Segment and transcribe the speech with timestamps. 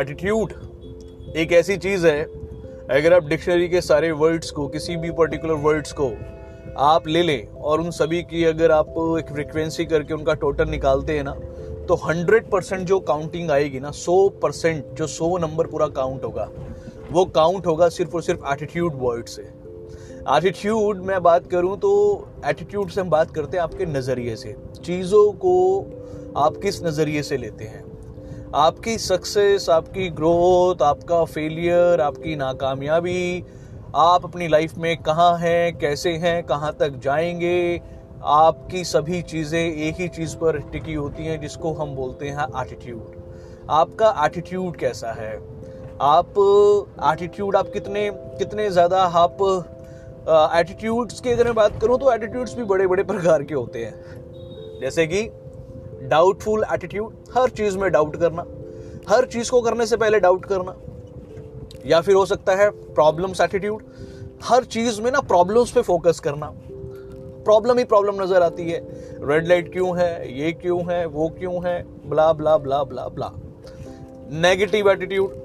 [0.00, 0.52] Attitude
[1.36, 2.22] एक ऐसी चीज़ है,
[2.90, 6.12] अगर आप डिक्शनरी के सारे वर्ड्स को, किसी भी पर्टिकुलर वर्ड्स को
[6.78, 11.16] आप ले लें और उन सभी की अगर आप एक फ्रिक्वेंसी करके उनका टोटल निकालते
[11.16, 11.34] हैं ना
[11.88, 16.50] तो 100 परसेंट जो काउंटिंग आएगी ना 100 परसेंट जो 100 नंबर पूरा काउंट होगा,
[17.12, 19.63] वो काउंट होगा सिर्फ़ और सिर्फ़ एटीट्यूड वर्ड से।
[20.26, 21.88] एटीट्यूड मैं बात करूँ तो
[22.46, 25.52] एटीट्यूड से हम बात करते हैं आपके नज़रिए से। चीज़ों को
[26.36, 27.82] आप किस नज़रिए से लेते हैं?
[28.54, 33.44] आपकी सक्सेस आपकी ग्रोथ आपका फेलियर आपकी नाकामयाबी,
[33.94, 37.80] आप अपनी लाइफ में कहाँ हैं, कैसे हैं, कहाँ तक जाएँगे?
[38.24, 43.66] आपकी सभी चीज़ें एक ही चीज़ पर टिकी होती हैं जिसको हम बोलते हैं एटीट्यूड
[43.70, 45.36] आपका एटीट्यूड कैसा है?
[46.02, 46.34] आप
[47.12, 49.36] एटीट्यूड आप कितने कितने ज़्यादा आप
[50.26, 54.80] एटीट्यूड्स की अगर मैं बात करूँ तो एटीट्यूड्स भी बड़े बड़े प्रकार के होते हैं।
[54.80, 55.22] जैसे कि
[56.08, 58.44] डाउटफुल एटीट्यूड हर चीज़ में डाउट करना,
[59.08, 60.74] हर चीज़ को करने से पहले डाउट करना,
[61.86, 63.82] या फिर हो सकता है प्रॉब्लम्स एटीट्यूड
[64.44, 66.50] हर चीज़ में ना प्रॉब्लम्स पे फोकस करना।
[67.44, 68.80] प्रॉब्लम ही प्रॉब्लम नज़र आती है।
[69.22, 70.38] रेड लाइट क्यों है?
[70.40, 71.04] ये क्यों है?
[71.06, 71.82] वो क्यों है?
[72.10, 73.30] Blah blah blah blah blah
[74.40, 75.42] negative attitude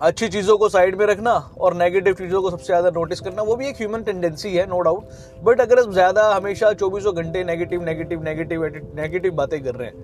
[0.00, 3.56] अच्छी चीज़ों को साइड में रखना और नेगेटिव चीज़ों को सबसे ज़्यादा नोटिस करना, वो
[3.56, 5.04] भी एक ह्यूमन टेंडेंसी है नो डाउट
[5.44, 8.64] बट अगर हम ज़्यादा हमेशा चौबीसों घंटे नेगेटिव नेगेटिव नेगेटिव
[8.96, 9.94] नेगेटिव बातें कर रहे हैं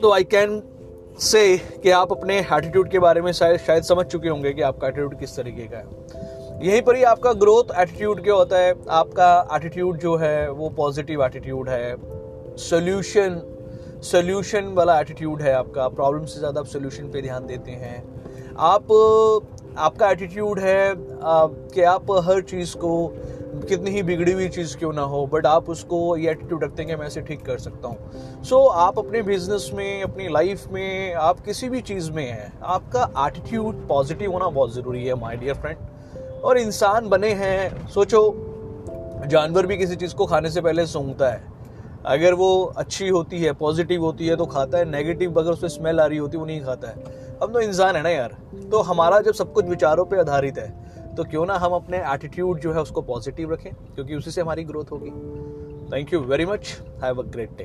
[0.00, 0.62] तो आई कैन
[1.20, 4.88] से कि आप अपने एटीट्यूड के बारे में शायद शायद समझ चुके होंगे कि आपका
[4.88, 5.84] एटीट्यूड किस तरीके का है।
[6.62, 8.74] यहीं पर ही आपका ग्रोथ एटीट्यूड क्या होता है?
[8.92, 11.96] आपका एटीट्यूड जो है, वो पॉजिटिव एटीट्यूड है।
[12.60, 13.40] सोल्यूशन
[14.04, 18.02] सोल्यूशन वाला एटीट्यूड है आपका। प्रॉब्लम से ज़्यादा आप सोल्यूशन पे ध्यान देते हैं।
[18.62, 18.92] आप
[19.78, 23.06] आपका एटीट्यूड है कि आप हर चीज़ को
[23.68, 26.90] कितनी ही बिगड़ी हुई चीज़ क्यों ना हो बट आप उसको ये एटीट्यूड रखते हैं
[26.90, 30.66] कि मैं इसे ठीक कर सकता हूँ। सो so, आप अपने बिज़नेस में अपनी लाइफ
[30.72, 35.36] में आप किसी भी चीज़ में हैं आपका एटीट्यूड पॉजिटिव होना बहुत ज़रूरी है माय
[35.36, 38.22] डियर फ्रेंड और इंसान बने हैं सोचो
[39.26, 41.53] जानवर भी किसी चीज़ को खाने से पहले सूंघता है।
[42.04, 46.00] अगर वो अच्छी होती है पॉजिटिव होती है तो खाता है। नेगेटिव अगर उसमें स्मेल
[46.00, 46.94] आ रही होती है, वो नहीं खाता है।
[47.42, 48.36] हम तो इंसान है ना यार।
[48.70, 52.60] तो हमारा जब सब कुछ विचारों पर आधारित है तो क्यों ना हम अपने एटीट्यूड
[52.60, 55.10] जो है उसको पॉजिटिव रखें, क्योंकि उसी से हमारी ग्रोथ होगी।
[55.92, 57.64] Thank you very much have a great day